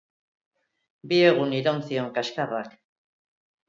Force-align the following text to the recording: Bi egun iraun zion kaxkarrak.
Bi 1.13 1.21
egun 1.33 1.55
iraun 1.61 1.87
zion 1.93 2.13
kaxkarrak. 2.19 2.77